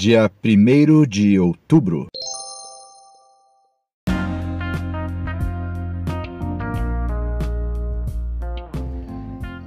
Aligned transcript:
dia 0.00 0.30
1 0.42 1.04
de 1.06 1.38
outubro. 1.38 2.06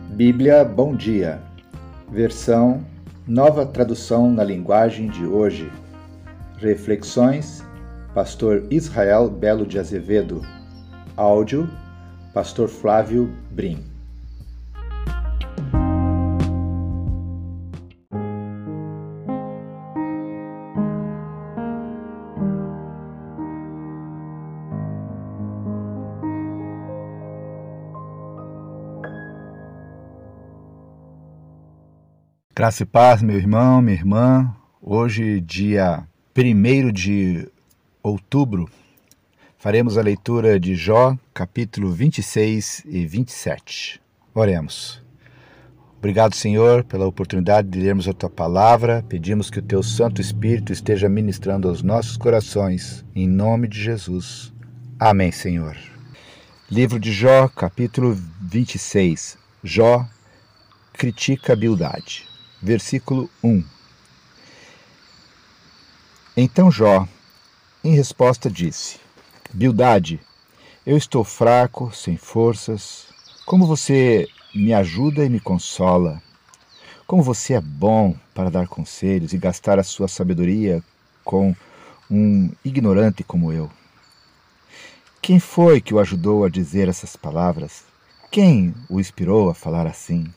Bíblia 0.10 0.66
Bom 0.66 0.96
Dia, 0.96 1.40
versão 2.12 2.84
Nova 3.28 3.64
Tradução 3.64 4.32
na 4.32 4.44
Linguagem 4.44 5.08
de 5.08 5.24
Hoje. 5.24 5.72
Reflexões, 6.58 7.64
Pastor 8.16 8.64
Israel 8.72 9.30
Belo 9.30 9.68
de 9.68 9.78
Azevedo. 9.78 10.42
Áudio, 11.16 11.70
Pastor 12.34 12.68
Flávio 12.68 13.32
Brim. 13.52 13.93
Graça 32.64 32.84
e 32.84 32.86
paz, 32.86 33.22
meu 33.22 33.36
irmão, 33.36 33.82
minha 33.82 33.94
irmã. 33.94 34.56
Hoje, 34.82 35.42
dia 35.42 36.08
1 36.34 36.94
de 36.94 37.46
outubro, 38.02 38.70
faremos 39.58 39.98
a 39.98 40.02
leitura 40.02 40.58
de 40.58 40.74
Jó, 40.74 41.14
capítulo 41.34 41.92
26 41.92 42.84
e 42.86 43.06
27. 43.06 44.00
Oremos. 44.34 45.04
Obrigado, 45.98 46.36
Senhor, 46.36 46.86
pela 46.86 47.06
oportunidade 47.06 47.68
de 47.68 47.82
lermos 47.82 48.08
a 48.08 48.14
tua 48.14 48.30
palavra. 48.30 49.04
Pedimos 49.10 49.50
que 49.50 49.60
o 49.60 49.62
teu 49.62 49.84
Santo 49.84 50.22
Espírito 50.22 50.72
esteja 50.72 51.10
ministrando 51.10 51.68
aos 51.68 51.84
nossos 51.84 52.16
corações, 52.16 53.04
em 53.14 53.28
nome 53.28 53.68
de 53.68 53.84
Jesus. 53.84 54.54
Amém, 54.98 55.34
Senhor. 55.34 55.76
Livro 56.72 56.98
de 56.98 57.12
Jó, 57.12 57.50
capítulo 57.50 58.18
26. 58.42 59.38
Jó 59.62 60.08
critica 60.94 61.52
a 61.52 61.56
Bildade 61.58 62.32
versículo 62.64 63.30
1. 63.44 63.62
Então 66.38 66.72
Jó, 66.72 67.06
em 67.84 67.94
resposta, 67.94 68.50
disse: 68.50 69.00
Bildade, 69.54 70.22
eu 70.86 70.96
estou 70.96 71.26
fraco, 71.26 71.92
sem 71.94 72.16
forças. 72.16 73.08
Como 73.46 73.68
você 73.68 74.30
me 74.56 74.74
ajuda 74.74 75.26
e 75.26 75.30
me 75.30 75.42
consola. 75.42 76.24
Como 77.06 77.22
você 77.22 77.56
é 77.56 77.62
bom 77.62 78.16
para 78.34 78.50
dar 78.50 78.68
conselhos 78.68 79.34
e 79.34 79.38
gastar 79.38 79.78
a 79.78 79.84
sua 79.84 80.08
sabedoria 80.08 80.82
com 81.26 81.54
um 82.10 82.50
ignorante 82.64 83.26
como 83.26 83.52
eu. 83.52 83.70
Quem 85.22 85.38
foi 85.38 85.82
que 85.82 85.94
o 85.94 86.00
ajudou 86.00 86.46
a 86.46 86.50
dizer 86.50 86.88
essas 86.88 87.18
palavras? 87.18 87.84
Quem 88.32 88.74
o 88.90 89.02
inspirou 89.02 89.50
a 89.50 89.54
falar 89.54 89.86
assim? 89.86 90.34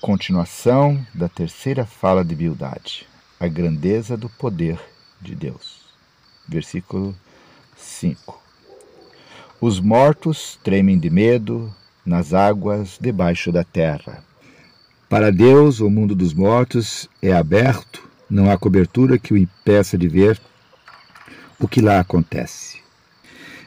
Continuação 0.00 1.04
da 1.14 1.26
terceira 1.26 1.86
fala 1.86 2.22
de 2.22 2.34
Bildade, 2.34 3.06
a 3.40 3.48
grandeza 3.48 4.14
do 4.14 4.28
poder 4.28 4.78
de 5.22 5.34
Deus. 5.34 5.86
Versículo 6.46 7.16
5. 7.78 8.38
Os 9.58 9.80
mortos 9.80 10.60
tremem 10.62 10.98
de 10.98 11.08
medo 11.08 11.74
nas 12.04 12.34
águas 12.34 12.98
debaixo 13.00 13.50
da 13.50 13.64
terra. 13.64 14.22
Para 15.08 15.32
Deus, 15.32 15.80
o 15.80 15.88
mundo 15.88 16.14
dos 16.14 16.34
mortos 16.34 17.08
é 17.22 17.32
aberto, 17.32 18.06
não 18.28 18.50
há 18.50 18.58
cobertura 18.58 19.18
que 19.18 19.32
o 19.32 19.36
impeça 19.36 19.96
de 19.96 20.08
ver 20.08 20.38
o 21.58 21.66
que 21.66 21.80
lá 21.80 22.00
acontece. 22.00 22.82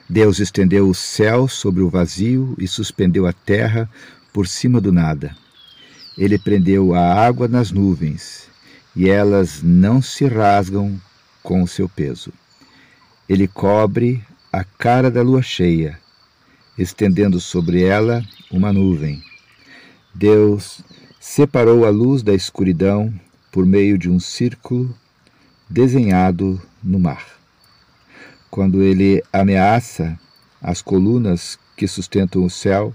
Deus 0.07 0.38
estendeu 0.38 0.88
o 0.88 0.95
céu 0.95 1.47
sobre 1.47 1.81
o 1.81 1.89
vazio 1.89 2.56
e 2.59 2.68
suspendeu 2.68 3.25
a 3.25 3.34
terra 3.34 3.89
por 4.31 4.47
cima 4.47 4.79
do 4.79 4.91
nada. 4.91 5.35
Ele 6.19 6.38
prendeu 6.38 6.94
a 6.94 7.13
água 7.16 7.47
nas 7.47 7.72
nuvens, 7.72 8.50
e 8.94 9.09
elas 9.09 9.63
não 9.63 10.02
se 10.02 10.25
rasgam 10.25 11.00
com 11.41 11.63
o 11.63 11.68
seu 11.68 11.88
peso. 11.88 12.34
Ele 13.30 13.47
cobre 13.47 14.22
a 14.52 14.66
cara 14.66 15.09
da 15.09 15.22
lua 15.22 15.41
cheia, 15.41 15.97
estendendo 16.78 17.40
sobre 17.40 17.84
ela 17.84 18.22
uma 18.52 18.74
nuvem. 18.74 19.24
Deus 20.13 20.81
separou 21.22 21.85
a 21.85 21.90
luz 21.90 22.22
da 22.22 22.34
escuridão 22.34 23.13
por 23.50 23.66
meio 23.66 23.97
de 23.97 24.09
um 24.09 24.19
círculo 24.19 24.94
desenhado 25.69 26.62
no 26.84 27.00
mar. 27.00 27.25
Quando 28.51 28.81
ele 28.81 29.24
ameaça 29.31 30.19
as 30.62 30.81
colunas 30.81 31.57
que 31.78 31.88
sustentam 31.88 32.44
o 32.44 32.50
céu, 32.50 32.94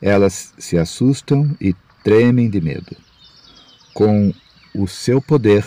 elas 0.00 0.54
se 0.58 0.78
assustam 0.78 1.54
e 1.60 1.74
tremem 2.02 2.50
de 2.50 2.60
medo. 2.60 2.96
Com 3.94 4.32
o 4.74 4.88
seu 4.88 5.20
poder, 5.20 5.64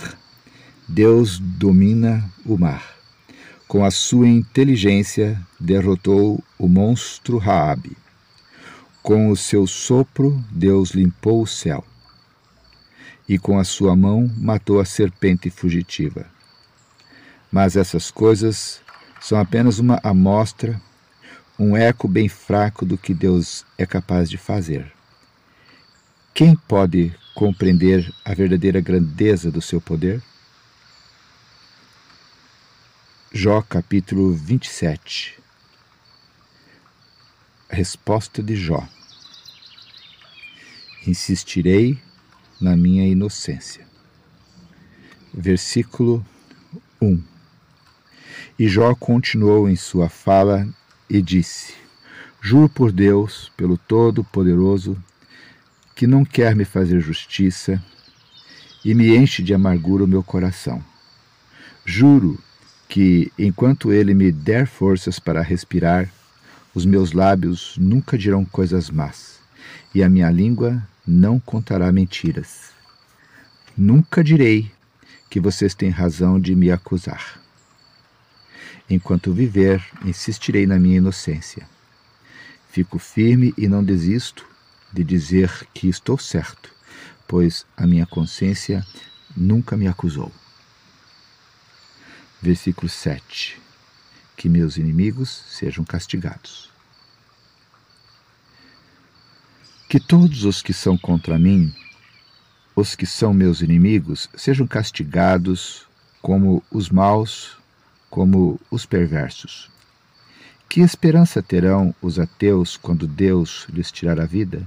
Deus 0.87 1.39
domina 1.39 2.29
o 2.45 2.57
mar. 2.57 2.95
Com 3.67 3.83
a 3.83 3.89
sua 3.89 4.27
inteligência, 4.27 5.39
derrotou 5.59 6.43
o 6.59 6.67
monstro 6.67 7.37
Raabe. 7.37 7.97
Com 9.01 9.29
o 9.29 9.35
seu 9.35 9.65
sopro, 9.65 10.43
Deus 10.51 10.91
limpou 10.91 11.41
o 11.41 11.47
céu. 11.47 11.83
E 13.27 13.39
com 13.39 13.57
a 13.57 13.63
sua 13.63 13.95
mão 13.95 14.31
matou 14.37 14.79
a 14.79 14.85
serpente 14.85 15.49
fugitiva. 15.49 16.25
Mas 17.51 17.75
essas 17.75 18.11
coisas 18.11 18.81
são 19.21 19.39
apenas 19.39 19.79
uma 19.79 19.99
amostra, 20.03 20.79
um 21.57 21.75
eco 21.75 22.07
bem 22.07 22.27
fraco 22.27 22.85
do 22.85 22.97
que 22.97 23.13
Deus 23.13 23.65
é 23.77 23.85
capaz 23.85 24.29
de 24.29 24.37
fazer. 24.37 24.91
Quem 26.35 26.53
pode 26.53 27.15
compreender 27.33 28.13
a 28.25 28.33
verdadeira 28.33 28.81
grandeza 28.81 29.49
do 29.49 29.61
seu 29.61 29.79
poder? 29.79 30.21
Jó 33.31 33.61
capítulo 33.61 34.33
27 34.33 35.39
Resposta 37.69 38.43
de 38.43 38.53
Jó 38.53 38.85
Insistirei 41.07 41.97
na 42.59 42.75
minha 42.75 43.07
inocência. 43.07 43.87
Versículo 45.33 46.25
1 47.01 47.23
E 48.59 48.67
Jó 48.67 48.93
continuou 48.93 49.69
em 49.69 49.77
sua 49.77 50.09
fala 50.09 50.67
e 51.09 51.21
disse: 51.21 51.75
Juro 52.41 52.67
por 52.67 52.91
Deus, 52.91 53.53
pelo 53.55 53.77
Todo-Poderoso, 53.77 55.01
que 55.95 56.05
não 56.05 56.25
quer 56.25 56.53
me 56.55 56.65
fazer 56.65 56.99
justiça 56.99 57.81
e 58.83 58.93
me 58.93 59.15
enche 59.15 59.41
de 59.41 59.53
amargura 59.53 60.03
o 60.03 60.07
meu 60.07 60.21
coração. 60.21 60.83
Juro 61.85 62.37
que, 62.89 63.31
enquanto 63.39 63.93
ele 63.93 64.13
me 64.13 64.31
der 64.31 64.67
forças 64.67 65.17
para 65.17 65.41
respirar, 65.41 66.11
os 66.73 66.85
meus 66.85 67.13
lábios 67.13 67.77
nunca 67.79 68.17
dirão 68.17 68.43
coisas 68.43 68.89
más, 68.89 69.39
e 69.93 70.03
a 70.03 70.09
minha 70.09 70.29
língua 70.29 70.85
não 71.07 71.39
contará 71.39 71.89
mentiras. 71.91 72.71
Nunca 73.77 74.21
direi 74.21 74.69
que 75.29 75.39
vocês 75.39 75.73
têm 75.73 75.89
razão 75.89 76.39
de 76.39 76.53
me 76.53 76.69
acusar. 76.69 77.39
Enquanto 78.89 79.33
viver, 79.33 79.83
insistirei 80.03 80.67
na 80.67 80.77
minha 80.77 80.97
inocência. 80.97 81.65
Fico 82.69 82.99
firme 82.99 83.53
e 83.57 83.67
não 83.67 83.83
desisto, 83.83 84.45
de 84.95 85.03
dizer 85.03 85.51
que 85.73 85.89
estou 85.89 86.17
certo, 86.17 86.73
pois 87.27 87.65
a 87.75 87.85
minha 87.85 88.05
consciência 88.05 88.85
nunca 89.35 89.75
me 89.75 89.89
acusou. 89.89 90.31
Versículo 92.41 92.87
7. 92.87 93.59
Que 94.37 94.47
meus 94.47 94.77
inimigos 94.77 95.43
sejam 95.49 95.83
castigados. 95.83 96.69
Que 99.89 99.99
todos 99.99 100.45
os 100.45 100.61
que 100.61 100.73
são 100.73 100.97
contra 100.97 101.37
mim, 101.37 101.75
os 102.73 102.95
que 102.95 103.05
são 103.05 103.33
meus 103.33 103.61
inimigos, 103.61 104.29
sejam 104.33 104.65
castigados 104.65 105.85
como 106.21 106.63
os 106.71 106.89
maus, 106.89 107.57
como 108.09 108.61
os 108.71 108.85
perversos. 108.85 109.69
Que 110.69 110.79
esperança 110.79 111.43
terão 111.43 111.93
os 112.01 112.17
ateus 112.17 112.77
quando 112.77 113.05
Deus 113.05 113.67
lhes 113.69 113.91
tirar 113.91 114.21
a 114.21 114.25
vida? 114.25 114.65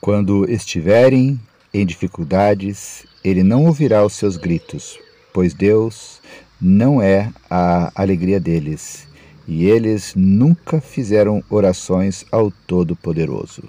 Quando 0.00 0.48
estiverem 0.50 1.40
em 1.72 1.84
dificuldades, 1.84 3.06
ele 3.24 3.42
não 3.42 3.66
ouvirá 3.66 4.04
os 4.04 4.14
seus 4.14 4.36
gritos, 4.36 4.98
pois 5.32 5.52
Deus 5.52 6.20
não 6.60 7.02
é 7.02 7.32
a 7.50 7.90
alegria 7.94 8.40
deles, 8.40 9.06
e 9.46 9.66
eles 9.66 10.14
nunca 10.14 10.80
fizeram 10.80 11.42
orações 11.50 12.24
ao 12.30 12.50
Todo-Poderoso. 12.50 13.64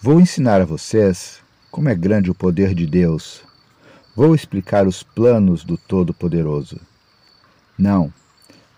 Vou 0.00 0.20
ensinar 0.20 0.60
a 0.60 0.64
vocês 0.66 1.40
como 1.70 1.88
é 1.88 1.94
grande 1.94 2.30
o 2.30 2.34
poder 2.34 2.74
de 2.74 2.86
Deus, 2.86 3.46
Vou 4.16 4.34
explicar 4.34 4.86
os 4.86 5.02
planos 5.02 5.62
do 5.62 5.76
Todo-Poderoso. 5.76 6.80
Não, 7.76 8.10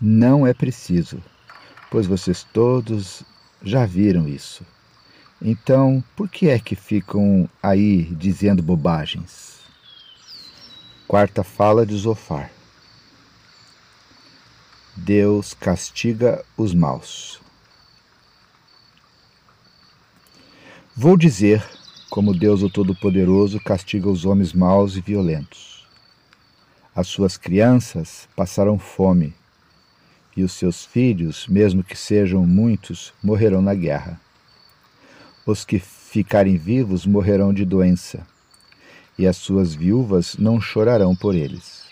não 0.01 0.45
é 0.45 0.53
preciso, 0.53 1.23
pois 1.93 2.09
vocês 2.09 2.45
todos 2.53 3.23
já 3.63 3.87
viram 3.87 4.27
isso. 4.27 4.67
Então, 5.41 6.03
por 6.17 6.29
que 6.29 6.49
é 6.49 6.59
que 6.59 6.75
ficam 6.75 7.49
aí 7.63 8.03
dizendo 8.05 8.63
bobagens? 8.63 9.61
Quarta 11.07 11.45
fala 11.45 11.87
de 11.87 11.97
Zofar. 11.97 12.51
Deus 14.97 15.55
castiga 15.55 16.45
os 16.57 16.75
maus. 16.75 17.41
Vou 20.97 21.17
dizer 21.17 21.65
como 22.11 22.35
Deus 22.35 22.63
o 22.63 22.69
Todo-Poderoso 22.69 23.61
castiga 23.61 24.09
os 24.09 24.25
homens 24.25 24.53
maus 24.53 24.97
e 24.97 25.01
violentos. 25.01 25.87
As 26.95 27.07
suas 27.07 27.37
crianças 27.37 28.29
passarão 28.35 28.77
fome, 28.77 29.33
e 30.37 30.43
os 30.43 30.53
seus 30.53 30.85
filhos, 30.85 31.47
mesmo 31.47 31.85
que 31.85 31.97
sejam 31.97 32.45
muitos, 32.45 33.13
morrerão 33.23 33.63
na 33.63 33.75
guerra. 33.75 34.21
Os 35.49 35.65
que 35.65 35.79
ficarem 35.79 36.59
vivos 36.59 37.07
morrerão 37.07 37.55
de 37.55 37.65
doença, 37.65 38.27
e 39.17 39.27
as 39.27 39.39
suas 39.39 39.75
viúvas 39.75 40.37
não 40.37 40.61
chorarão 40.61 41.17
por 41.17 41.35
eles. 41.35 41.85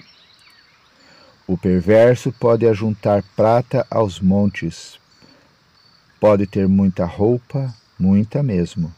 O 1.47 1.56
perverso 1.56 2.31
pode 2.31 2.67
ajuntar 2.69 3.25
prata 3.35 3.87
aos 3.91 4.20
montes, 4.20 5.00
pode 6.20 6.47
ter 6.47 6.69
muita 6.69 7.06
roupa, 7.06 7.75
muita 7.99 8.43
mesmo, 8.43 8.94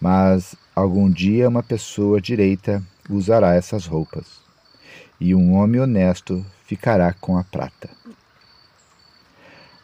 mas 0.00 0.54
algum 0.72 1.10
dia 1.10 1.48
uma 1.48 1.64
pessoa 1.64 2.20
direita 2.20 2.80
usará 3.10 3.56
essas 3.56 3.86
roupas, 3.86 4.40
e 5.18 5.34
um 5.34 5.54
homem 5.54 5.80
honesto 5.80 6.46
ficará 6.64 7.12
com 7.12 7.36
a 7.36 7.42
prata. 7.42 7.90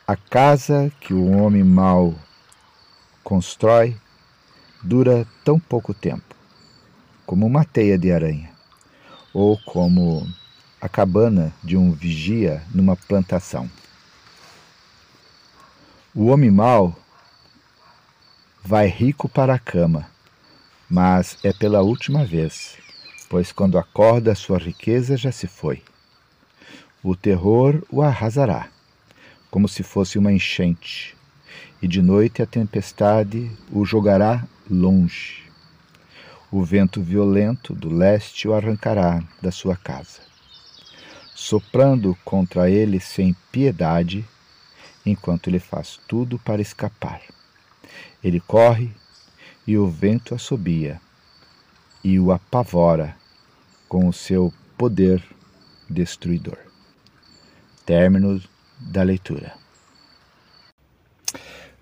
A 0.07 0.15
casa 0.15 0.93
que 1.01 1.13
o 1.13 1.29
homem 1.29 1.65
mau 1.65 2.15
constrói 3.25 3.97
dura 4.83 5.27
tão 5.45 5.61
pouco 5.61 5.95
tempo, 5.95 6.35
como 7.25 7.47
uma 7.47 7.65
teia 7.65 7.97
de 7.97 8.11
aranha, 8.11 8.51
ou 9.33 9.57
como 9.59 10.27
a 10.81 10.89
cabana 10.89 11.53
de 11.63 11.77
um 11.77 11.93
vigia 11.93 12.63
numa 12.75 12.97
plantação. 12.97 13.71
O 16.15 16.27
homem 16.27 16.51
mau 16.51 16.97
vai 18.63 18.89
rico 18.89 19.29
para 19.29 19.55
a 19.55 19.59
cama, 19.59 20.09
mas 20.91 21.39
é 21.45 21.53
pela 21.53 21.81
última 21.83 22.25
vez, 22.25 22.77
pois 23.31 23.53
quando 23.53 23.79
acorda 23.79 24.35
sua 24.35 24.59
riqueza 24.59 25.17
já 25.17 25.31
se 25.31 25.47
foi. 25.47 25.83
O 27.03 27.17
terror 27.17 27.83
o 27.91 28.03
arrasará, 28.03 28.69
como 29.51 29.69
se 29.69 29.83
fosse 29.83 30.19
uma 30.19 30.33
enchente, 30.33 31.17
e 31.81 31.89
de 31.89 32.03
noite 32.03 32.43
a 32.43 32.47
tempestade 32.47 33.51
o 33.71 33.85
jogará 33.85 34.47
longe. 34.71 35.45
O 36.51 36.63
vento 36.65 37.01
violento 37.01 37.75
do 37.75 37.89
leste 37.89 38.47
o 38.47 38.55
arrancará 38.55 39.23
da 39.41 39.51
sua 39.51 39.77
casa 39.77 40.33
soprando 41.43 42.17
contra 42.25 42.71
ele 42.71 43.01
sem 43.01 43.35
piedade, 43.51 44.25
enquanto 45.05 45.49
ele 45.49 45.59
faz 45.59 45.99
tudo 46.07 46.39
para 46.39 46.63
escapar. 46.63 47.21
Ele 48.23 48.39
corre 48.39 48.93
e 49.67 49.77
o 49.77 49.89
vento 49.89 50.37
assobia 50.37 51.01
e 52.05 52.19
o 52.21 52.31
apavora 52.31 53.17
com 53.89 54.09
o 54.09 54.13
seu 54.13 54.55
poder 54.79 55.21
destruidor. 55.91 56.59
Término 57.85 58.41
da 58.79 59.03
leitura. 59.03 59.53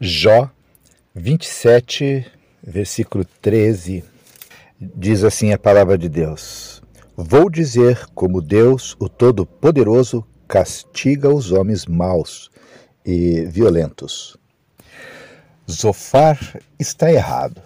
Jó 0.01 0.51
27, 1.15 2.33
versículo 2.63 3.25
13, 3.41 4.05
diz 4.81 5.25
assim 5.25 5.53
a 5.53 5.59
palavra 5.59 5.97
de 5.97 6.09
Deus. 6.09 6.83
Vou 7.17 7.51
dizer 7.51 8.07
como 8.15 8.41
Deus, 8.41 8.97
o 8.99 9.09
Todo-Poderoso, 9.09 10.25
castiga 10.47 11.29
os 11.29 11.53
homens 11.53 11.87
maus 11.87 12.51
e 13.05 13.43
violentos. 13.47 14.37
Zofar 15.71 16.61
está 16.79 17.11
errado. 17.13 17.63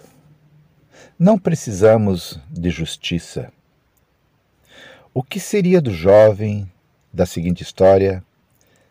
Não 1.17 1.37
precisamos 1.37 2.39
de 2.49 2.69
justiça. 2.69 3.51
O 5.13 5.23
que 5.23 5.39
seria 5.39 5.81
do 5.81 5.91
jovem 5.91 6.69
da 7.11 7.25
seguinte 7.25 7.63
história 7.63 8.23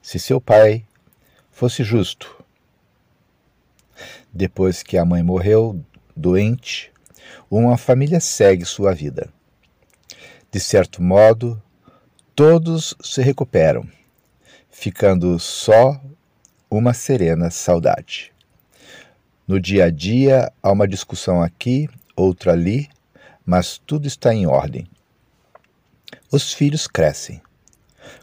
se 0.00 0.18
seu 0.18 0.40
pai 0.40 0.84
fosse 1.50 1.84
justo? 1.84 2.42
Depois 4.32 4.82
que 4.82 4.96
a 4.96 5.04
mãe 5.04 5.22
morreu, 5.22 5.78
doente, 6.16 6.92
uma 7.50 7.76
família 7.76 8.20
segue 8.20 8.64
sua 8.64 8.94
vida. 8.94 9.28
De 10.50 10.60
certo 10.60 11.02
modo, 11.02 11.60
todos 12.34 12.94
se 13.02 13.22
recuperam, 13.22 13.88
ficando 14.70 15.38
só 15.38 16.00
uma 16.70 16.92
serena 16.92 17.50
saudade. 17.50 18.32
No 19.46 19.60
dia 19.60 19.86
a 19.86 19.90
dia 19.90 20.52
há 20.62 20.72
uma 20.72 20.88
discussão 20.88 21.42
aqui, 21.42 21.88
outra 22.16 22.52
ali, 22.52 22.88
mas 23.44 23.78
tudo 23.78 24.06
está 24.06 24.34
em 24.34 24.46
ordem. 24.46 24.86
Os 26.32 26.52
filhos 26.52 26.86
crescem. 26.86 27.42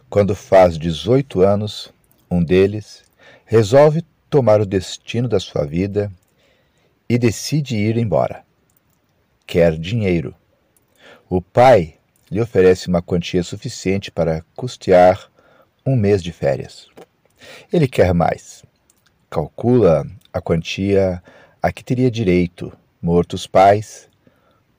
Quando 0.09 0.35
faz 0.35 0.77
18 0.77 1.41
anos, 1.41 1.93
um 2.29 2.43
deles 2.43 3.03
resolve 3.45 4.03
tomar 4.29 4.59
o 4.61 4.65
destino 4.65 5.27
da 5.27 5.39
sua 5.39 5.65
vida 5.65 6.11
e 7.11 7.17
decide 7.17 7.75
ir 7.75 7.97
embora. 7.97 8.45
Quer 9.45 9.77
dinheiro. 9.77 10.33
O 11.29 11.41
pai 11.41 11.95
lhe 12.31 12.39
oferece 12.39 12.87
uma 12.87 13.01
quantia 13.01 13.43
suficiente 13.43 14.09
para 14.09 14.45
custear 14.55 15.29
um 15.85 15.97
mês 15.97 16.23
de 16.23 16.31
férias. 16.31 16.87
Ele 17.69 17.85
quer 17.85 18.13
mais. 18.13 18.63
Calcula 19.29 20.07
a 20.31 20.39
quantia 20.39 21.21
a 21.61 21.69
que 21.69 21.83
teria 21.83 22.09
direito, 22.09 22.71
mortos 23.01 23.45
pais, 23.45 24.07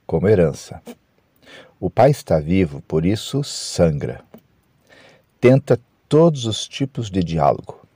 como 0.07 0.27
herança. 0.27 0.81
O 1.79 1.87
pai 1.87 2.09
está 2.09 2.39
vivo, 2.39 2.81
por 2.81 3.05
isso 3.05 3.43
sangra. 3.43 4.25
Tenta 5.39 5.79
todos 6.09 6.47
os 6.47 6.67
tipos 6.67 7.11
de 7.11 7.23
diálogo. 7.23 7.87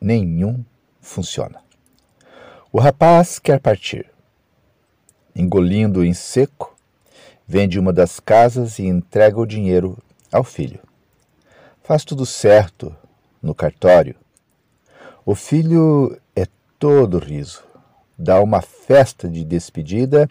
Nenhum 0.00 0.64
funciona. 0.98 1.65
O 2.76 2.78
rapaz 2.78 3.38
quer 3.38 3.58
partir. 3.58 4.04
Engolindo 5.34 6.04
em 6.04 6.12
seco, 6.12 6.76
Vende 7.48 7.80
uma 7.80 7.90
das 7.90 8.20
casas 8.20 8.78
e 8.78 8.84
entrega 8.84 9.40
o 9.40 9.46
dinheiro 9.46 9.96
ao 10.30 10.44
filho. 10.44 10.80
Faz 11.82 12.04
tudo 12.04 12.26
certo 12.26 12.94
no 13.40 13.54
cartório. 13.54 14.14
O 15.24 15.34
filho 15.34 16.20
é 16.36 16.46
todo 16.78 17.18
riso, 17.18 17.64
dá 18.18 18.42
uma 18.42 18.60
festa 18.60 19.26
de 19.26 19.42
despedida 19.42 20.28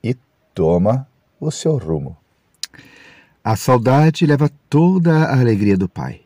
e 0.00 0.16
toma 0.54 1.08
o 1.40 1.50
seu 1.50 1.76
rumo. 1.76 2.16
A 3.42 3.56
saudade 3.56 4.24
leva 4.24 4.48
toda 4.70 5.24
a 5.24 5.40
alegria 5.40 5.76
do 5.76 5.88
pai. 5.88 6.20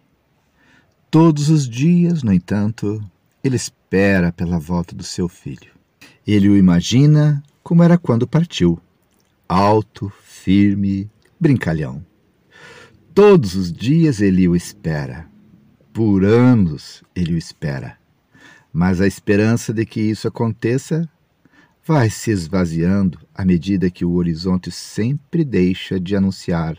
Todos 1.10 1.48
os 1.48 1.66
dias, 1.66 2.22
no 2.22 2.34
entanto, 2.34 3.02
ele 3.42 3.56
espera 3.88 4.30
pela 4.30 4.58
volta 4.58 4.94
do 4.94 5.02
seu 5.02 5.30
filho. 5.30 5.72
Ele 6.26 6.46
o 6.46 6.58
imagina 6.58 7.42
como 7.62 7.82
era 7.82 7.96
quando 7.96 8.28
partiu 8.28 8.78
alto, 9.48 10.12
firme, 10.22 11.10
brincalhão. 11.40 12.04
Todos 13.14 13.54
os 13.54 13.72
dias 13.72 14.20
ele 14.20 14.46
o 14.46 14.54
espera. 14.54 15.26
Por 15.90 16.22
anos 16.22 17.02
ele 17.16 17.32
o 17.32 17.38
espera. 17.38 17.96
Mas 18.70 19.00
a 19.00 19.06
esperança 19.06 19.72
de 19.72 19.86
que 19.86 20.02
isso 20.02 20.28
aconteça 20.28 21.08
vai 21.82 22.10
se 22.10 22.30
esvaziando 22.30 23.18
à 23.34 23.42
medida 23.42 23.90
que 23.90 24.04
o 24.04 24.12
horizonte 24.12 24.70
sempre 24.70 25.42
deixa 25.42 25.98
de 25.98 26.14
anunciar 26.14 26.76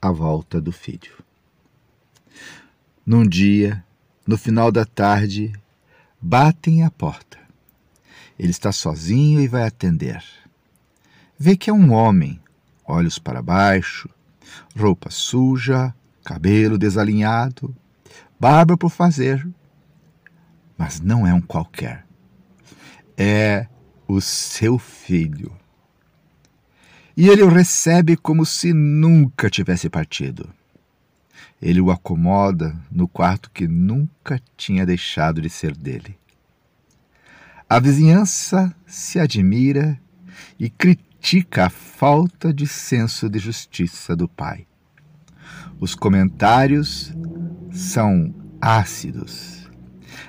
a 0.00 0.12
volta 0.12 0.60
do 0.60 0.70
filho. 0.70 1.18
Num 3.04 3.26
dia, 3.26 3.84
no 4.24 4.38
final 4.38 4.70
da 4.70 4.84
tarde, 4.84 5.52
batem 6.20 6.84
à 6.84 6.90
porta. 6.90 7.38
Ele 8.38 8.50
está 8.50 8.72
sozinho 8.72 9.40
e 9.40 9.48
vai 9.48 9.64
atender 9.64 10.22
vê 11.38 11.56
que 11.56 11.70
é 11.70 11.72
um 11.72 11.92
homem, 11.92 12.40
olhos 12.84 13.18
para 13.18 13.40
baixo, 13.40 14.08
roupa 14.76 15.10
suja, 15.10 15.94
cabelo 16.24 16.76
desalinhado, 16.76 17.74
barba 18.40 18.76
por 18.76 18.90
fazer. 18.90 19.48
Mas 20.76 21.00
não 21.00 21.26
é 21.26 21.32
um 21.32 21.40
qualquer. 21.40 22.04
É 23.16 23.66
o 24.06 24.20
seu 24.20 24.78
filho. 24.78 25.56
e 27.16 27.28
ele 27.28 27.42
o 27.42 27.48
recebe 27.48 28.16
como 28.16 28.46
se 28.46 28.72
nunca 28.72 29.50
tivesse 29.50 29.90
partido. 29.90 30.48
Ele 31.60 31.80
o 31.80 31.90
acomoda 31.90 32.76
no 32.90 33.08
quarto 33.08 33.50
que 33.50 33.66
nunca 33.66 34.40
tinha 34.56 34.86
deixado 34.86 35.40
de 35.40 35.50
ser 35.50 35.76
dele. 35.76 36.16
A 37.68 37.78
vizinhança 37.78 38.74
se 38.86 39.18
admira 39.18 40.00
e 40.58 40.70
critica 40.70 41.66
a 41.66 41.70
falta 41.70 42.54
de 42.54 42.66
senso 42.66 43.28
de 43.28 43.38
justiça 43.38 44.16
do 44.16 44.28
pai. 44.28 44.66
Os 45.80 45.94
comentários 45.94 47.12
são 47.70 48.34
ácidos. 48.60 49.68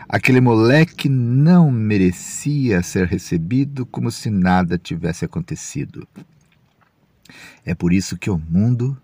Aquele 0.08 0.42
moleque 0.42 1.08
não 1.08 1.72
merecia 1.72 2.82
ser 2.82 3.08
recebido 3.08 3.86
como 3.86 4.12
se 4.12 4.30
nada 4.30 4.78
tivesse 4.78 5.24
acontecido. 5.24 6.08
É 7.64 7.76
por 7.76 7.94
isso 7.94 8.18
que 8.18 8.30
o 8.30 8.38
mundo 8.38 9.00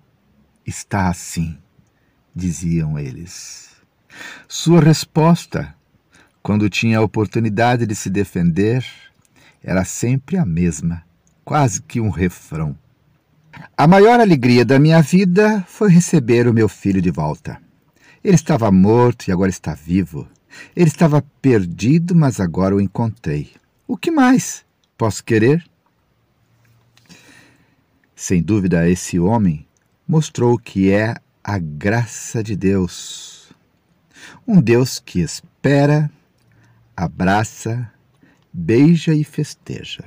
está 0.66 1.08
assim, 1.08 1.58
diziam 2.36 3.00
eles. 3.00 3.70
Sua 4.48 4.82
resposta, 4.82 5.74
quando 6.44 6.70
tinha 6.70 7.00
a 7.00 7.02
oportunidade 7.02 7.86
de 7.86 7.96
se 7.96 8.10
defender, 8.10 8.86
era 9.64 9.86
sempre 9.86 10.38
a 10.38 10.46
mesma, 10.46 11.04
quase 11.44 11.82
que 11.82 12.00
um 12.00 12.10
refrão. 12.10 12.78
A 13.78 13.88
maior 13.88 14.20
alegria 14.20 14.66
da 14.66 14.78
minha 14.78 15.02
vida 15.02 15.64
foi 15.68 15.90
receber 15.90 16.48
o 16.48 16.54
meu 16.54 16.68
filho 16.68 17.02
de 17.02 17.10
volta. 17.10 17.60
Ele 18.24 18.36
estava 18.36 18.72
morto 18.72 19.28
e 19.28 19.32
agora 19.32 19.50
está 19.50 19.74
vivo. 19.74 20.28
Ele 20.76 20.90
estava 20.90 21.24
perdido, 21.42 22.16
mas 22.16 22.40
agora 22.40 22.76
o 22.76 22.82
encontrei. 22.82 23.52
O 23.88 23.96
que 23.96 24.12
mais 24.12 24.66
posso 24.98 25.24
querer? 25.24 25.64
Sem 28.16 28.42
dúvida, 28.42 28.90
esse 28.90 29.20
homem 29.20 29.68
mostrou 30.08 30.58
que 30.58 30.92
é 30.92 31.16
a 31.48 31.60
graça 31.60 32.42
de 32.42 32.56
Deus. 32.56 33.54
Um 34.48 34.60
Deus 34.60 35.00
que 35.00 35.20
espera, 35.20 36.10
abraça, 36.98 37.92
beija 38.52 39.14
e 39.14 39.24
festeja. 39.24 40.06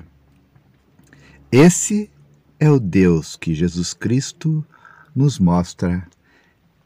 Esse 1.53 2.11
é 2.59 2.69
o 2.69 2.81
Deus 2.81 3.37
que 3.37 3.55
Jesus 3.55 3.95
Cristo 3.95 4.67
nos 5.15 5.39
mostra 5.39 6.05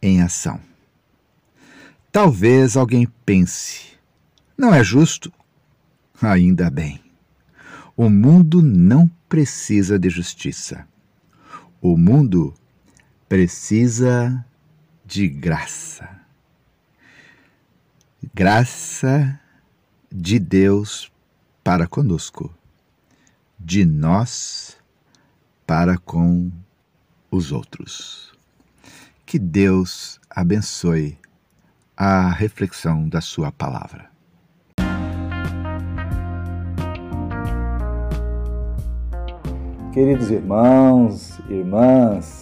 em 0.02 0.20
ação. 0.20 0.60
Talvez 2.12 2.76
alguém 2.76 3.08
pense: 3.24 3.96
não 4.54 4.74
é 4.74 4.84
justo? 4.84 5.32
Ainda 6.20 6.68
bem. 6.68 7.02
O 7.96 8.10
mundo 8.10 8.60
não 8.60 9.10
precisa 9.30 9.98
de 9.98 10.10
justiça. 10.10 10.86
O 11.80 11.96
mundo 11.96 12.52
precisa 13.32 14.44
de 15.06 15.26
graça. 15.26 16.06
Graça 18.34 19.40
de 20.14 20.38
Deus 20.38 21.10
para 21.64 21.86
conosco, 21.86 22.54
de 23.58 23.86
nós 23.86 24.76
para 25.66 25.96
com 25.96 26.52
os 27.30 27.52
outros. 27.52 28.34
Que 29.24 29.38
Deus 29.38 30.20
abençoe 30.28 31.18
a 31.96 32.28
reflexão 32.28 33.08
da 33.08 33.22
Sua 33.22 33.50
palavra. 33.50 34.10
Queridos 39.94 40.30
irmãos, 40.30 41.38
irmãs, 41.48 42.41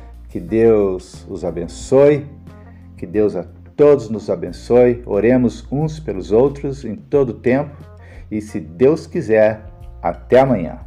Que 0.31 0.39
Deus 0.39 1.27
os 1.29 1.43
abençoe, 1.43 2.25
que 2.95 3.05
Deus 3.05 3.35
a 3.35 3.43
todos 3.75 4.09
nos 4.09 4.29
abençoe. 4.29 5.03
Oremos 5.05 5.67
uns 5.69 5.99
pelos 5.99 6.31
outros 6.31 6.85
em 6.85 6.95
todo 6.95 7.31
o 7.31 7.39
tempo 7.39 7.75
e, 8.31 8.41
se 8.41 8.57
Deus 8.57 9.05
quiser, 9.05 9.65
até 10.01 10.39
amanhã. 10.39 10.79